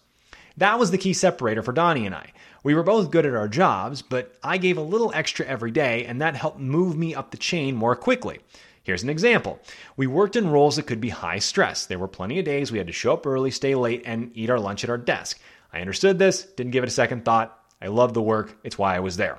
That 0.57 0.79
was 0.79 0.91
the 0.91 0.97
key 0.97 1.13
separator 1.13 1.61
for 1.61 1.71
Donnie 1.71 2.05
and 2.05 2.15
I. 2.15 2.33
We 2.63 2.73
were 2.73 2.83
both 2.83 3.11
good 3.11 3.25
at 3.25 3.35
our 3.35 3.47
jobs, 3.47 4.01
but 4.01 4.35
I 4.43 4.57
gave 4.57 4.77
a 4.77 4.81
little 4.81 5.11
extra 5.13 5.45
every 5.45 5.71
day, 5.71 6.05
and 6.05 6.21
that 6.21 6.35
helped 6.35 6.59
move 6.59 6.97
me 6.97 7.15
up 7.15 7.31
the 7.31 7.37
chain 7.37 7.75
more 7.75 7.95
quickly. 7.95 8.39
Here's 8.83 9.03
an 9.03 9.09
example. 9.09 9.59
We 9.95 10.07
worked 10.07 10.35
in 10.35 10.49
roles 10.49 10.77
that 10.77 10.87
could 10.87 11.01
be 11.01 11.09
high 11.09 11.39
stress. 11.39 11.85
There 11.85 11.99
were 11.99 12.07
plenty 12.07 12.39
of 12.39 12.45
days 12.45 12.71
we 12.71 12.77
had 12.77 12.87
to 12.87 12.93
show 12.93 13.13
up 13.13 13.27
early, 13.27 13.51
stay 13.51 13.75
late, 13.75 14.03
and 14.05 14.31
eat 14.33 14.49
our 14.49 14.59
lunch 14.59 14.83
at 14.83 14.89
our 14.89 14.97
desk. 14.97 15.39
I 15.71 15.81
understood 15.81 16.17
this, 16.17 16.43
didn't 16.43 16.71
give 16.71 16.83
it 16.83 16.87
a 16.87 16.91
second 16.91 17.23
thought. 17.23 17.57
I 17.81 17.87
loved 17.87 18.13
the 18.13 18.21
work, 18.21 18.57
it's 18.63 18.77
why 18.77 18.95
I 18.95 19.01
was 19.01 19.17
there. 19.17 19.37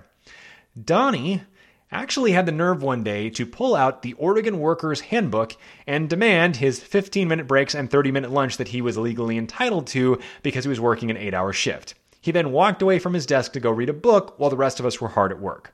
Donnie 0.81 1.43
actually 1.91 2.33
had 2.33 2.47
the 2.47 2.53
nerve 2.53 2.83
one 2.83 3.03
day 3.03 3.31
to 3.31 3.47
pull 3.47 3.75
out 3.75 4.03
the 4.03 4.13
Oregon 4.15 4.59
Workers 4.59 5.01
Handbook 5.01 5.57
and 5.87 6.09
demand 6.09 6.57
his 6.57 6.81
15 6.81 7.29
minute 7.29 7.47
breaks 7.47 7.75
and 7.75 7.91
30 7.91 8.11
minute 8.13 8.31
lunch 8.31 8.57
that 8.57 8.69
he 8.69 8.83
was 8.83 8.99
legally 8.99 9.37
entitled 9.37 9.87
to 9.89 10.19
because 10.43 10.65
he 10.65 10.69
was 10.69 10.81
working 10.81 11.11
an 11.11 11.17
eight 11.17 11.35
hour 11.35 11.53
shift. 11.53 11.95
He 12.21 12.33
then 12.33 12.53
walked 12.53 12.83
away 12.83 12.99
from 12.99 13.15
his 13.15 13.27
desk 13.27 13.53
to 13.53 13.61
go 13.61 13.71
read 13.71 13.89
a 13.89 13.95
book 13.95 14.39
while 14.39 14.51
the 14.51 14.57
rest 14.57 14.81
of 14.81 14.87
us 14.87 15.01
were 15.01 15.09
hard 15.09 15.33
at 15.33 15.41
work. 15.41 15.73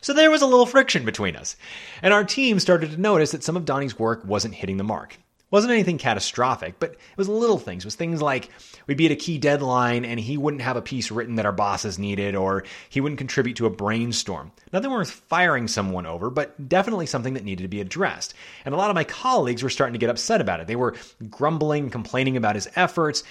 So 0.00 0.12
there 0.12 0.30
was 0.30 0.42
a 0.42 0.46
little 0.46 0.66
friction 0.66 1.04
between 1.04 1.34
us, 1.34 1.56
and 2.02 2.14
our 2.14 2.22
team 2.22 2.60
started 2.60 2.92
to 2.92 3.00
notice 3.00 3.32
that 3.32 3.42
some 3.42 3.56
of 3.56 3.64
Donnie's 3.64 3.98
work 3.98 4.24
wasn't 4.24 4.54
hitting 4.54 4.76
the 4.76 4.84
mark 4.84 5.18
wasn't 5.50 5.72
anything 5.72 5.98
catastrophic, 5.98 6.76
but 6.80 6.92
it 6.92 6.98
was 7.16 7.28
little 7.28 7.58
things. 7.58 7.84
It 7.84 7.86
was 7.86 7.94
things 7.94 8.20
like 8.20 8.50
we'd 8.86 8.96
be 8.96 9.06
at 9.06 9.12
a 9.12 9.16
key 9.16 9.38
deadline 9.38 10.04
and 10.04 10.18
he 10.18 10.36
wouldn't 10.36 10.62
have 10.62 10.76
a 10.76 10.82
piece 10.82 11.10
written 11.10 11.36
that 11.36 11.46
our 11.46 11.52
bosses 11.52 11.98
needed, 11.98 12.34
or 12.34 12.64
he 12.88 13.00
wouldn't 13.00 13.18
contribute 13.18 13.56
to 13.58 13.66
a 13.66 13.70
brainstorm. 13.70 14.50
Nothing 14.72 14.90
worth 14.90 15.10
firing 15.10 15.68
someone 15.68 16.04
over, 16.04 16.30
but 16.30 16.68
definitely 16.68 17.06
something 17.06 17.34
that 17.34 17.44
needed 17.44 17.62
to 17.62 17.68
be 17.68 17.80
addressed. 17.80 18.34
And 18.64 18.74
a 18.74 18.78
lot 18.78 18.90
of 18.90 18.96
my 18.96 19.04
colleagues 19.04 19.62
were 19.62 19.70
starting 19.70 19.92
to 19.92 19.98
get 19.98 20.10
upset 20.10 20.40
about 20.40 20.60
it. 20.60 20.66
They 20.66 20.76
were 20.76 20.96
grumbling, 21.30 21.90
complaining 21.90 22.36
about 22.36 22.56
his 22.56 22.68
efforts. 22.74 23.22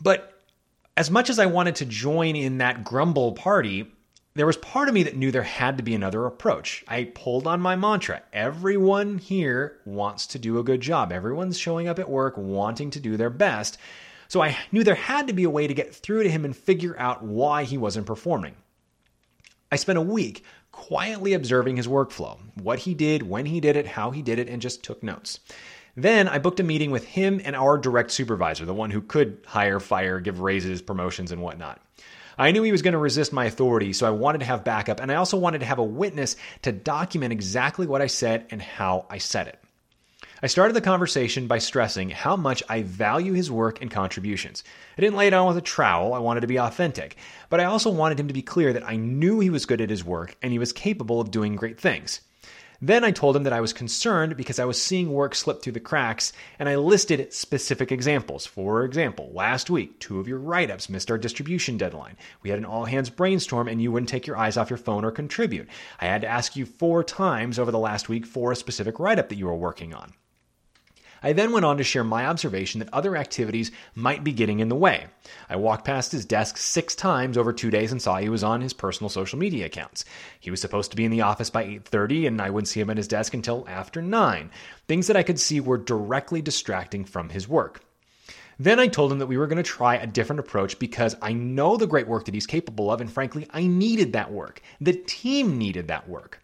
But 0.00 0.40
as 0.96 1.10
much 1.10 1.28
as 1.28 1.38
I 1.38 1.46
wanted 1.46 1.76
to 1.76 1.86
join 1.86 2.36
in 2.36 2.58
that 2.58 2.84
grumble 2.84 3.32
party, 3.32 3.90
there 4.34 4.46
was 4.46 4.56
part 4.56 4.88
of 4.88 4.94
me 4.94 5.02
that 5.02 5.16
knew 5.16 5.30
there 5.30 5.42
had 5.42 5.76
to 5.76 5.82
be 5.82 5.94
another 5.94 6.24
approach. 6.26 6.84
I 6.88 7.04
pulled 7.04 7.46
on 7.46 7.60
my 7.60 7.76
mantra. 7.76 8.22
Everyone 8.32 9.18
here 9.18 9.78
wants 9.84 10.26
to 10.28 10.38
do 10.38 10.58
a 10.58 10.64
good 10.64 10.80
job. 10.80 11.12
Everyone's 11.12 11.58
showing 11.58 11.86
up 11.86 11.98
at 11.98 12.08
work 12.08 12.34
wanting 12.36 12.90
to 12.90 13.00
do 13.00 13.16
their 13.16 13.30
best. 13.30 13.76
So 14.28 14.42
I 14.42 14.56
knew 14.70 14.84
there 14.84 14.94
had 14.94 15.26
to 15.26 15.34
be 15.34 15.44
a 15.44 15.50
way 15.50 15.66
to 15.66 15.74
get 15.74 15.94
through 15.94 16.22
to 16.22 16.30
him 16.30 16.46
and 16.46 16.56
figure 16.56 16.98
out 16.98 17.22
why 17.22 17.64
he 17.64 17.76
wasn't 17.76 18.06
performing. 18.06 18.54
I 19.70 19.76
spent 19.76 19.98
a 19.98 20.02
week 20.02 20.44
quietly 20.70 21.34
observing 21.34 21.76
his 21.76 21.86
workflow, 21.86 22.38
what 22.54 22.80
he 22.80 22.94
did, 22.94 23.22
when 23.22 23.44
he 23.44 23.60
did 23.60 23.76
it, 23.76 23.86
how 23.86 24.10
he 24.10 24.22
did 24.22 24.38
it, 24.38 24.48
and 24.48 24.62
just 24.62 24.82
took 24.82 25.02
notes. 25.02 25.40
Then 25.94 26.26
I 26.26 26.38
booked 26.38 26.60
a 26.60 26.64
meeting 26.64 26.90
with 26.90 27.04
him 27.04 27.40
and 27.44 27.54
our 27.54 27.76
direct 27.76 28.10
supervisor, 28.10 28.64
the 28.64 28.72
one 28.72 28.90
who 28.90 29.02
could 29.02 29.44
hire, 29.46 29.78
fire, 29.78 30.20
give 30.20 30.40
raises, 30.40 30.80
promotions, 30.80 31.32
and 31.32 31.42
whatnot. 31.42 31.82
I 32.38 32.50
knew 32.50 32.62
he 32.62 32.72
was 32.72 32.82
going 32.82 32.92
to 32.92 32.98
resist 32.98 33.32
my 33.32 33.44
authority, 33.44 33.92
so 33.92 34.06
I 34.06 34.10
wanted 34.10 34.38
to 34.38 34.46
have 34.46 34.64
backup, 34.64 35.00
and 35.00 35.10
I 35.10 35.16
also 35.16 35.36
wanted 35.36 35.58
to 35.60 35.66
have 35.66 35.78
a 35.78 35.84
witness 35.84 36.36
to 36.62 36.72
document 36.72 37.32
exactly 37.32 37.86
what 37.86 38.02
I 38.02 38.06
said 38.06 38.46
and 38.50 38.62
how 38.62 39.06
I 39.10 39.18
said 39.18 39.48
it. 39.48 39.58
I 40.44 40.48
started 40.48 40.74
the 40.74 40.80
conversation 40.80 41.46
by 41.46 41.58
stressing 41.58 42.10
how 42.10 42.34
much 42.34 42.64
I 42.68 42.82
value 42.82 43.32
his 43.32 43.48
work 43.48 43.80
and 43.80 43.90
contributions. 43.90 44.64
I 44.98 45.00
didn't 45.00 45.16
lay 45.16 45.28
it 45.28 45.34
on 45.34 45.46
with 45.46 45.56
a 45.56 45.60
trowel, 45.60 46.14
I 46.14 46.18
wanted 46.18 46.40
to 46.40 46.48
be 46.48 46.58
authentic, 46.58 47.16
but 47.48 47.60
I 47.60 47.64
also 47.64 47.90
wanted 47.90 48.18
him 48.18 48.26
to 48.26 48.34
be 48.34 48.42
clear 48.42 48.72
that 48.72 48.88
I 48.88 48.96
knew 48.96 49.38
he 49.38 49.50
was 49.50 49.66
good 49.66 49.80
at 49.80 49.90
his 49.90 50.04
work 50.04 50.36
and 50.42 50.50
he 50.50 50.58
was 50.58 50.72
capable 50.72 51.20
of 51.20 51.30
doing 51.30 51.54
great 51.54 51.78
things. 51.78 52.22
Then 52.84 53.04
I 53.04 53.12
told 53.12 53.36
him 53.36 53.44
that 53.44 53.52
I 53.52 53.60
was 53.60 53.72
concerned 53.72 54.36
because 54.36 54.58
I 54.58 54.64
was 54.64 54.82
seeing 54.82 55.12
work 55.12 55.36
slip 55.36 55.62
through 55.62 55.74
the 55.74 55.78
cracks, 55.78 56.32
and 56.58 56.68
I 56.68 56.74
listed 56.74 57.32
specific 57.32 57.92
examples. 57.92 58.44
For 58.44 58.84
example, 58.84 59.30
last 59.32 59.70
week, 59.70 60.00
two 60.00 60.18
of 60.18 60.26
your 60.26 60.40
write 60.40 60.68
ups 60.68 60.88
missed 60.88 61.08
our 61.08 61.16
distribution 61.16 61.76
deadline. 61.76 62.16
We 62.42 62.50
had 62.50 62.58
an 62.58 62.64
all 62.64 62.86
hands 62.86 63.08
brainstorm, 63.08 63.68
and 63.68 63.80
you 63.80 63.92
wouldn't 63.92 64.08
take 64.08 64.26
your 64.26 64.36
eyes 64.36 64.56
off 64.56 64.68
your 64.68 64.78
phone 64.78 65.04
or 65.04 65.12
contribute. 65.12 65.68
I 66.00 66.06
had 66.06 66.22
to 66.22 66.28
ask 66.28 66.56
you 66.56 66.66
four 66.66 67.04
times 67.04 67.56
over 67.56 67.70
the 67.70 67.78
last 67.78 68.08
week 68.08 68.26
for 68.26 68.50
a 68.50 68.56
specific 68.56 68.98
write 68.98 69.20
up 69.20 69.28
that 69.28 69.38
you 69.38 69.46
were 69.46 69.54
working 69.54 69.94
on. 69.94 70.12
I 71.22 71.32
then 71.32 71.52
went 71.52 71.64
on 71.64 71.76
to 71.76 71.84
share 71.84 72.04
my 72.04 72.26
observation 72.26 72.80
that 72.80 72.92
other 72.92 73.16
activities 73.16 73.70
might 73.94 74.24
be 74.24 74.32
getting 74.32 74.60
in 74.60 74.68
the 74.68 74.74
way. 74.74 75.06
I 75.48 75.56
walked 75.56 75.84
past 75.84 76.12
his 76.12 76.24
desk 76.24 76.56
six 76.56 76.94
times 76.94 77.38
over 77.38 77.52
two 77.52 77.70
days 77.70 77.92
and 77.92 78.02
saw 78.02 78.16
he 78.16 78.28
was 78.28 78.42
on 78.42 78.60
his 78.60 78.72
personal 78.72 79.08
social 79.08 79.38
media 79.38 79.66
accounts. 79.66 80.04
He 80.40 80.50
was 80.50 80.60
supposed 80.60 80.90
to 80.90 80.96
be 80.96 81.04
in 81.04 81.10
the 81.10 81.22
office 81.22 81.50
by 81.50 81.64
8:30 81.64 82.26
and 82.26 82.40
I 82.40 82.50
wouldn't 82.50 82.68
see 82.68 82.80
him 82.80 82.90
at 82.90 82.96
his 82.96 83.08
desk 83.08 83.34
until 83.34 83.64
after 83.68 84.02
9. 84.02 84.50
Things 84.88 85.06
that 85.06 85.16
I 85.16 85.22
could 85.22 85.38
see 85.38 85.60
were 85.60 85.78
directly 85.78 86.42
distracting 86.42 87.04
from 87.04 87.28
his 87.28 87.48
work. 87.48 87.82
Then 88.58 88.78
I 88.78 88.86
told 88.86 89.10
him 89.10 89.18
that 89.18 89.26
we 89.26 89.36
were 89.36 89.46
going 89.46 89.56
to 89.56 89.62
try 89.62 89.96
a 89.96 90.06
different 90.06 90.40
approach 90.40 90.78
because 90.78 91.16
I 91.22 91.32
know 91.32 91.76
the 91.76 91.86
great 91.86 92.06
work 92.06 92.26
that 92.26 92.34
he's 92.34 92.46
capable 92.46 92.90
of, 92.90 93.00
and 93.00 93.10
frankly, 93.10 93.46
I 93.50 93.66
needed 93.66 94.12
that 94.12 94.30
work. 94.30 94.60
The 94.80 94.92
team 94.92 95.58
needed 95.58 95.88
that 95.88 96.08
work. 96.08 96.41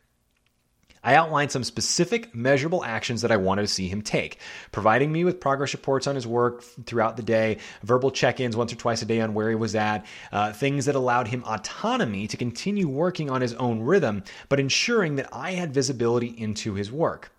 I 1.03 1.15
outlined 1.15 1.53
some 1.53 1.65
specific 1.65 2.35
measurable 2.35 2.85
actions 2.85 3.23
that 3.23 3.33
I 3.33 3.37
wanted 3.37 3.63
to 3.63 3.69
see 3.69 3.89
him 3.89 4.03
take, 4.03 4.39
providing 4.73 5.13
me 5.13 5.25
with 5.25 5.41
progress 5.41 5.73
reports 5.73 6.07
on 6.07 6.15
his 6.15 6.27
work 6.27 6.63
throughout 6.85 7.17
the 7.17 7.23
day, 7.23 7.59
verbal 7.83 8.11
check 8.11 8.41
ins 8.41 8.57
once 8.57 8.73
or 8.73 8.77
twice 8.77 9.03
a 9.03 9.07
day 9.07 9.21
on 9.21 9.35
where 9.35 9.49
he 9.49 9.55
was 9.55 9.75
at, 9.75 10.07
uh, 10.33 10.53
things 10.53 10.87
that 10.87 10.95
allowed 10.95 11.29
him 11.29 11.45
autonomy 11.45 12.27
to 12.27 12.37
continue 12.37 12.89
working 12.89 13.31
on 13.31 13.41
his 13.41 13.55
own 13.55 13.81
rhythm, 13.81 14.23
but 14.49 14.61
ensuring 14.61 15.17
that 15.17 15.29
I 15.33 15.53
had 15.53 15.75
visibility 15.75 16.29
into 16.29 16.75
his 16.75 16.91
work. 16.91 17.33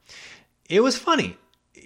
It 0.69 0.81
was 0.81 0.97
funny 0.97 1.37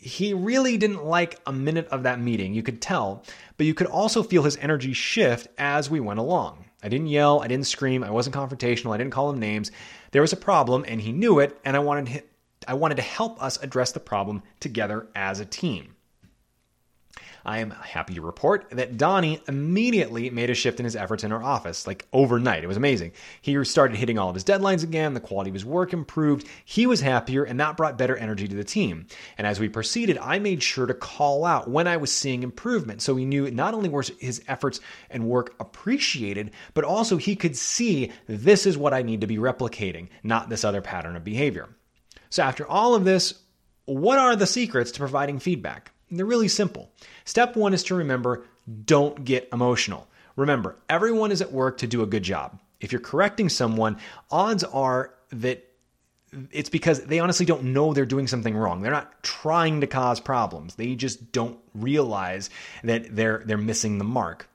he 0.03 0.33
really 0.33 0.77
didn't 0.77 1.05
like 1.05 1.39
a 1.45 1.53
minute 1.53 1.87
of 1.87 2.03
that 2.03 2.19
meeting. 2.19 2.53
You 2.53 2.63
could 2.63 2.81
tell, 2.81 3.23
but 3.57 3.65
you 3.65 3.73
could 3.73 3.87
also 3.87 4.21
feel 4.21 4.43
his 4.43 4.57
energy 4.57 4.93
shift 4.93 5.47
as 5.57 5.89
we 5.89 5.99
went 5.99 6.19
along. 6.19 6.62
I 6.83 6.89
didn't 6.89 7.07
yell, 7.07 7.41
I 7.41 7.47
didn't 7.47 7.67
scream, 7.67 8.03
I 8.03 8.11
wasn't 8.11 8.35
confrontational, 8.35 8.93
I 8.93 8.97
didn't 8.97 9.13
call 9.13 9.29
him 9.29 9.39
names. 9.39 9.71
There 10.11 10.21
was 10.21 10.33
a 10.33 10.37
problem 10.37 10.83
and 10.87 10.99
he 10.99 11.11
knew 11.13 11.39
it, 11.39 11.57
and 11.63 11.75
I 11.75 11.79
wanted 11.79 12.23
I 12.67 12.75
wanted 12.75 12.95
to 12.95 13.01
help 13.01 13.41
us 13.41 13.61
address 13.61 13.91
the 13.91 13.99
problem 13.99 14.43
together 14.59 15.07
as 15.15 15.39
a 15.39 15.45
team. 15.45 15.95
I 17.45 17.59
am 17.59 17.71
happy 17.71 18.13
to 18.13 18.21
report 18.21 18.69
that 18.71 18.97
Donnie 18.97 19.41
immediately 19.47 20.29
made 20.29 20.49
a 20.49 20.53
shift 20.53 20.79
in 20.79 20.85
his 20.85 20.95
efforts 20.95 21.23
in 21.23 21.31
our 21.31 21.43
office, 21.43 21.85
like 21.85 22.07
overnight. 22.13 22.63
It 22.63 22.67
was 22.67 22.77
amazing. 22.77 23.11
He 23.41 23.61
started 23.63 23.97
hitting 23.97 24.17
all 24.17 24.29
of 24.29 24.35
his 24.35 24.43
deadlines 24.43 24.83
again, 24.83 25.13
the 25.13 25.19
quality 25.19 25.49
of 25.49 25.53
his 25.53 25.65
work 25.65 25.93
improved, 25.93 26.47
he 26.65 26.85
was 26.87 27.01
happier, 27.01 27.43
and 27.43 27.59
that 27.59 27.77
brought 27.77 27.97
better 27.97 28.15
energy 28.15 28.47
to 28.47 28.55
the 28.55 28.63
team. 28.63 29.07
And 29.37 29.45
as 29.45 29.59
we 29.59 29.69
proceeded, 29.69 30.17
I 30.17 30.39
made 30.39 30.63
sure 30.63 30.85
to 30.85 30.93
call 30.93 31.45
out 31.45 31.69
when 31.69 31.87
I 31.87 31.97
was 31.97 32.11
seeing 32.11 32.43
improvement. 32.43 33.01
So 33.01 33.13
we 33.13 33.25
knew 33.25 33.49
not 33.51 33.73
only 33.73 33.89
were 33.89 34.03
his 34.19 34.41
efforts 34.47 34.79
and 35.09 35.27
work 35.27 35.55
appreciated, 35.59 36.51
but 36.73 36.83
also 36.83 37.17
he 37.17 37.35
could 37.35 37.55
see 37.55 38.11
this 38.27 38.65
is 38.65 38.77
what 38.77 38.93
I 38.93 39.01
need 39.01 39.21
to 39.21 39.27
be 39.27 39.37
replicating, 39.37 40.09
not 40.23 40.49
this 40.49 40.63
other 40.63 40.81
pattern 40.81 41.15
of 41.15 41.23
behavior. 41.23 41.69
So 42.29 42.43
after 42.43 42.67
all 42.67 42.95
of 42.95 43.05
this, 43.05 43.35
what 43.85 44.17
are 44.17 44.35
the 44.35 44.47
secrets 44.47 44.91
to 44.91 44.99
providing 44.99 45.39
feedback? 45.39 45.92
They're 46.17 46.25
really 46.25 46.47
simple. 46.47 46.91
Step 47.25 47.55
one 47.55 47.73
is 47.73 47.83
to 47.85 47.95
remember 47.95 48.45
don't 48.85 49.25
get 49.25 49.49
emotional. 49.51 50.07
Remember, 50.35 50.75
everyone 50.89 51.31
is 51.31 51.41
at 51.41 51.51
work 51.51 51.77
to 51.79 51.87
do 51.87 52.01
a 52.01 52.07
good 52.07 52.23
job. 52.23 52.59
If 52.79 52.91
you're 52.91 53.01
correcting 53.01 53.49
someone, 53.49 53.97
odds 54.31 54.63
are 54.63 55.13
that 55.31 55.65
it's 56.51 56.69
because 56.69 57.03
they 57.03 57.19
honestly 57.19 57.45
don't 57.45 57.65
know 57.65 57.93
they're 57.93 58.05
doing 58.05 58.27
something 58.27 58.55
wrong. 58.55 58.81
They're 58.81 58.91
not 58.91 59.21
trying 59.23 59.81
to 59.81 59.87
cause 59.87 60.19
problems. 60.19 60.75
They 60.75 60.95
just 60.95 61.31
don't 61.31 61.59
realize 61.73 62.49
that 62.83 63.15
they're 63.15 63.43
they're 63.45 63.57
missing 63.57 63.97
the 63.97 64.03
mark. 64.03 64.49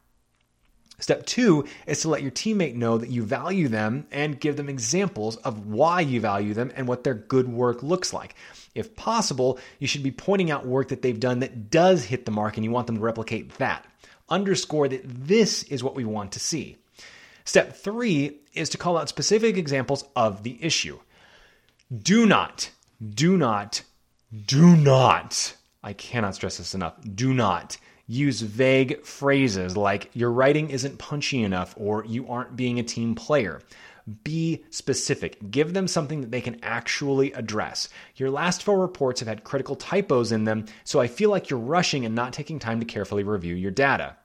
Step 1.01 1.25
two 1.27 1.65
is 1.87 2.01
to 2.01 2.09
let 2.09 2.23
your 2.23 2.31
teammate 2.31 2.75
know 2.75 2.99
that 2.99 3.11
you 3.11 3.23
value 3.23 3.69
them 3.69 4.07
and 4.11 4.41
give 4.41 4.57
them 4.57 4.69
examples 4.69 5.37
of 5.37 5.67
why 5.67 6.01
you 6.01 6.21
value 6.21 6.55
them 6.55 6.73
and 6.75 6.89
what 6.89 7.05
their 7.05 7.15
good 7.15 7.49
work 7.49 7.83
looks 7.83 8.13
like. 8.13 8.35
If 8.75 8.97
possible, 8.97 9.59
you 9.79 9.87
should 9.87 10.03
be 10.03 10.11
pointing 10.11 10.51
out 10.51 10.67
work 10.67 10.89
that 10.89 11.03
they've 11.03 11.19
done 11.19 11.39
that 11.41 11.71
does 11.71 12.05
hit 12.05 12.25
the 12.25 12.33
mark 12.33 12.57
and 12.57 12.65
you 12.65 12.73
want 12.73 12.89
them 12.89 12.97
to 12.97 13.03
replicate 13.03 13.55
that. 13.59 13.87
Underscore 14.29 14.89
that 14.89 15.03
this 15.05 15.63
is 15.65 15.85
what 15.85 15.95
we 15.95 16.05
want 16.05 16.33
to 16.33 16.41
see. 16.41 16.77
Step 17.45 17.77
three 17.77 18.41
is 18.53 18.69
to 18.71 18.79
call 18.79 18.99
out 18.99 19.09
specific 19.09 19.57
examples 19.57 20.05
of 20.17 20.43
the 20.43 20.59
issue. 20.63 20.99
Do 22.03 22.27
not, 22.27 22.71
do 23.15 23.37
not, 23.37 23.83
do 24.47 24.77
not, 24.77 25.55
I 25.83 25.93
cannot 25.93 26.35
stress 26.35 26.59
this 26.59 26.75
enough, 26.75 26.95
do 27.15 27.33
not 27.33 27.79
use 28.09 28.41
vague 28.41 29.05
phrases 29.05 29.77
like 29.77 30.11
your 30.15 30.33
writing 30.33 30.71
isn't 30.71 30.99
punchy 30.99 31.43
enough 31.43 31.75
or 31.77 32.05
you 32.07 32.27
aren't 32.29 32.57
being 32.57 32.81
a 32.81 32.83
team 32.83 33.15
player. 33.15 33.61
Be 34.25 34.65
specific. 34.71 35.51
Give 35.51 35.75
them 35.75 35.87
something 35.87 36.23
that 36.23 36.31
they 36.31 36.41
can 36.41 36.59
actually 36.63 37.33
address. 37.35 37.91
Your 38.17 38.31
last 38.31 38.63
four 38.63 38.81
reports 38.81 39.21
have 39.21 39.29
had 39.29 39.45
critical 39.45 39.77
typos 39.77 40.33
in 40.33 40.45
them, 40.45 40.65
so 40.85 40.99
I 40.99 41.07
feel 41.07 41.29
like 41.29 41.51
you're 41.51 41.61
rushing 41.61 42.07
and 42.07 42.15
not 42.15 42.33
taking 42.33 42.59
time 42.59 42.81
to 42.81 42.87
carefully 42.87 43.23
review 43.23 43.55
your 43.55 43.71
data. 43.71 44.17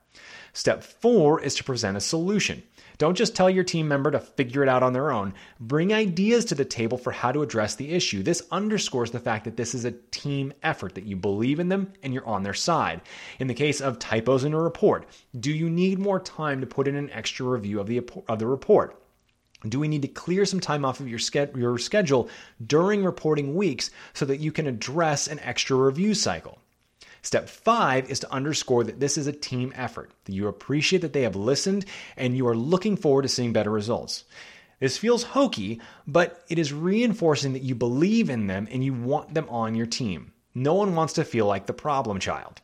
Step 0.53 0.83
four 0.83 1.41
is 1.41 1.55
to 1.55 1.65
present 1.65 1.97
a 1.97 2.01
solution. 2.01 2.63
Don't 3.03 3.17
just 3.17 3.35
tell 3.35 3.49
your 3.49 3.65
team 3.65 3.89
member 3.89 4.11
to 4.11 4.19
figure 4.21 4.63
it 4.63 4.69
out 4.69 4.81
on 4.81 4.93
their 4.93 5.11
own. 5.11 5.33
Bring 5.59 5.93
ideas 5.93 6.45
to 6.45 6.55
the 6.55 6.63
table 6.63 6.97
for 6.97 7.11
how 7.11 7.33
to 7.33 7.41
address 7.41 7.75
the 7.75 7.91
issue. 7.91 8.23
This 8.23 8.43
underscores 8.49 9.11
the 9.11 9.19
fact 9.19 9.43
that 9.43 9.57
this 9.57 9.75
is 9.75 9.83
a 9.83 9.91
team 9.91 10.53
effort, 10.63 10.95
that 10.95 11.03
you 11.03 11.17
believe 11.17 11.59
in 11.59 11.67
them 11.67 11.91
and 12.01 12.13
you're 12.13 12.25
on 12.25 12.43
their 12.43 12.53
side. 12.53 13.01
In 13.39 13.47
the 13.47 13.53
case 13.53 13.81
of 13.81 13.99
typos 13.99 14.45
in 14.45 14.53
a 14.53 14.57
report, 14.57 15.05
do 15.37 15.51
you 15.51 15.69
need 15.69 15.99
more 15.99 16.21
time 16.21 16.61
to 16.61 16.65
put 16.65 16.87
in 16.87 16.95
an 16.95 17.09
extra 17.09 17.45
review 17.45 17.81
of 17.81 17.87
the, 17.87 18.09
of 18.29 18.39
the 18.39 18.47
report? 18.47 18.97
Do 19.67 19.81
we 19.81 19.89
need 19.89 20.03
to 20.03 20.07
clear 20.07 20.45
some 20.45 20.61
time 20.61 20.85
off 20.85 21.01
of 21.01 21.09
your, 21.09 21.19
your 21.57 21.77
schedule 21.77 22.29
during 22.65 23.03
reporting 23.03 23.53
weeks 23.53 23.91
so 24.13 24.23
that 24.27 24.39
you 24.39 24.53
can 24.53 24.65
address 24.65 25.27
an 25.27 25.41
extra 25.41 25.75
review 25.75 26.13
cycle? 26.13 26.57
Step 27.23 27.49
five 27.49 28.09
is 28.11 28.19
to 28.19 28.31
underscore 28.31 28.83
that 28.83 28.99
this 28.99 29.17
is 29.17 29.27
a 29.27 29.33
team 29.33 29.73
effort, 29.75 30.11
that 30.25 30.33
you 30.33 30.47
appreciate 30.47 31.01
that 31.01 31.13
they 31.13 31.23
have 31.23 31.37
listened 31.37 31.85
and 32.17 32.37
you 32.37 32.47
are 32.47 32.55
looking 32.55 32.97
forward 32.97 33.23
to 33.23 33.29
seeing 33.29 33.53
better 33.53 33.71
results. 33.71 34.25
This 34.79 34.97
feels 34.97 35.23
hokey, 35.23 35.79
but 36.05 36.43
it 36.49 36.59
is 36.59 36.73
reinforcing 36.73 37.53
that 37.53 37.63
you 37.63 37.75
believe 37.75 38.29
in 38.29 38.47
them 38.47 38.67
and 38.69 38.83
you 38.83 38.93
want 38.93 39.33
them 39.33 39.47
on 39.49 39.73
your 39.75 39.85
team. 39.85 40.33
No 40.53 40.73
one 40.73 40.95
wants 40.95 41.13
to 41.13 41.23
feel 41.23 41.45
like 41.45 41.65
the 41.65 41.73
problem 41.73 42.19
child. 42.19 42.61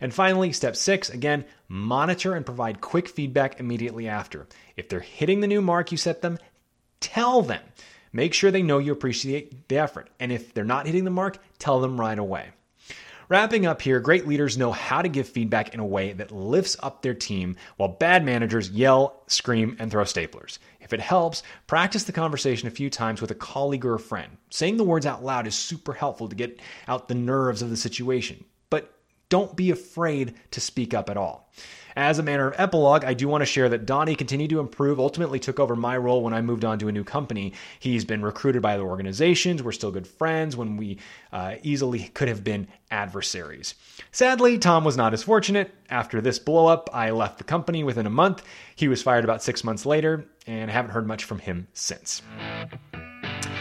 And 0.00 0.12
finally, 0.12 0.52
step 0.52 0.74
six 0.74 1.08
again, 1.08 1.44
monitor 1.68 2.34
and 2.34 2.44
provide 2.44 2.80
quick 2.80 3.08
feedback 3.08 3.60
immediately 3.60 4.08
after. 4.08 4.48
If 4.76 4.88
they're 4.88 5.00
hitting 5.00 5.40
the 5.40 5.46
new 5.46 5.62
mark 5.62 5.92
you 5.92 5.98
set 5.98 6.20
them, 6.20 6.38
tell 6.98 7.42
them. 7.42 7.62
Make 8.12 8.34
sure 8.34 8.50
they 8.50 8.62
know 8.62 8.78
you 8.78 8.90
appreciate 8.90 9.68
the 9.68 9.78
effort. 9.78 10.10
And 10.18 10.32
if 10.32 10.52
they're 10.52 10.64
not 10.64 10.86
hitting 10.86 11.04
the 11.04 11.10
mark, 11.10 11.38
tell 11.60 11.80
them 11.80 12.00
right 12.00 12.18
away. 12.18 12.48
Wrapping 13.30 13.64
up 13.64 13.80
here, 13.80 14.00
great 14.00 14.26
leaders 14.26 14.58
know 14.58 14.72
how 14.72 15.02
to 15.02 15.08
give 15.08 15.28
feedback 15.28 15.72
in 15.72 15.78
a 15.78 15.86
way 15.86 16.12
that 16.14 16.32
lifts 16.32 16.76
up 16.82 17.00
their 17.00 17.14
team, 17.14 17.54
while 17.76 17.88
bad 17.88 18.24
managers 18.24 18.70
yell, 18.70 19.22
scream, 19.28 19.76
and 19.78 19.88
throw 19.88 20.02
staplers. 20.02 20.58
If 20.80 20.92
it 20.92 20.98
helps, 20.98 21.44
practice 21.68 22.02
the 22.02 22.12
conversation 22.12 22.66
a 22.66 22.72
few 22.72 22.90
times 22.90 23.20
with 23.20 23.30
a 23.30 23.36
colleague 23.36 23.86
or 23.86 23.94
a 23.94 24.00
friend. 24.00 24.36
Saying 24.50 24.78
the 24.78 24.84
words 24.84 25.06
out 25.06 25.22
loud 25.22 25.46
is 25.46 25.54
super 25.54 25.92
helpful 25.92 26.28
to 26.28 26.34
get 26.34 26.58
out 26.88 27.06
the 27.06 27.14
nerves 27.14 27.62
of 27.62 27.70
the 27.70 27.76
situation, 27.76 28.44
but 28.68 28.92
don't 29.30 29.56
be 29.56 29.70
afraid 29.70 30.34
to 30.50 30.60
speak 30.60 30.92
up 30.92 31.08
at 31.08 31.16
all. 31.16 31.50
As 31.96 32.18
a 32.18 32.22
manner 32.22 32.48
of 32.48 32.54
epilogue, 32.58 33.04
I 33.04 33.14
do 33.14 33.26
want 33.26 33.42
to 33.42 33.46
share 33.46 33.68
that 33.68 33.84
Donnie 33.84 34.14
continued 34.14 34.50
to 34.50 34.60
improve, 34.60 35.00
ultimately 35.00 35.40
took 35.40 35.58
over 35.58 35.74
my 35.74 35.96
role 35.96 36.22
when 36.22 36.32
I 36.32 36.40
moved 36.40 36.64
on 36.64 36.78
to 36.78 36.88
a 36.88 36.92
new 36.92 37.02
company. 37.02 37.52
He's 37.78 38.04
been 38.04 38.22
recruited 38.22 38.62
by 38.62 38.74
other 38.74 38.84
organizations. 38.84 39.62
We're 39.62 39.72
still 39.72 39.90
good 39.90 40.06
friends 40.06 40.56
when 40.56 40.76
we 40.76 40.98
uh, 41.32 41.56
easily 41.62 42.08
could 42.14 42.28
have 42.28 42.44
been 42.44 42.68
adversaries. 42.90 43.74
Sadly, 44.12 44.58
Tom 44.58 44.84
was 44.84 44.96
not 44.96 45.14
as 45.14 45.22
fortunate. 45.22 45.74
After 45.88 46.20
this 46.20 46.38
blowup, 46.38 46.86
I 46.92 47.10
left 47.10 47.38
the 47.38 47.44
company 47.44 47.82
within 47.82 48.06
a 48.06 48.10
month. 48.10 48.44
He 48.76 48.88
was 48.88 49.02
fired 49.02 49.24
about 49.24 49.42
six 49.42 49.64
months 49.64 49.84
later, 49.84 50.26
and 50.46 50.70
I 50.70 50.74
haven't 50.74 50.92
heard 50.92 51.06
much 51.06 51.24
from 51.24 51.40
him 51.40 51.66
since. 51.72 52.22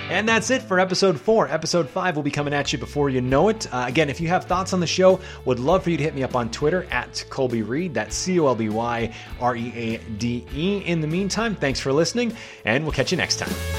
And 0.09 0.27
that's 0.27 0.49
it 0.49 0.63
for 0.63 0.79
episode 0.79 1.19
four. 1.19 1.47
Episode 1.47 1.87
five 1.87 2.15
will 2.15 2.23
be 2.23 2.31
coming 2.31 2.53
at 2.53 2.73
you 2.73 2.79
before 2.79 3.09
you 3.09 3.21
know 3.21 3.49
it. 3.49 3.71
Uh, 3.71 3.85
again, 3.87 4.09
if 4.09 4.19
you 4.19 4.27
have 4.29 4.45
thoughts 4.45 4.73
on 4.73 4.79
the 4.79 4.87
show, 4.87 5.19
would 5.45 5.59
love 5.59 5.83
for 5.83 5.91
you 5.91 5.97
to 5.97 6.03
hit 6.03 6.15
me 6.15 6.23
up 6.23 6.35
on 6.35 6.49
Twitter 6.49 6.87
at 6.91 7.23
Colby 7.29 7.61
Reade. 7.61 7.93
That's 7.93 8.15
C 8.15 8.39
O 8.39 8.47
L 8.47 8.55
B 8.55 8.69
Y 8.69 9.15
R 9.39 9.55
E 9.55 9.71
A 9.75 9.97
D 10.17 10.45
E. 10.53 10.77
In 10.85 11.01
the 11.01 11.07
meantime, 11.07 11.55
thanks 11.55 11.79
for 11.79 11.93
listening, 11.93 12.35
and 12.65 12.83
we'll 12.83 12.93
catch 12.93 13.11
you 13.11 13.17
next 13.17 13.37
time. 13.37 13.78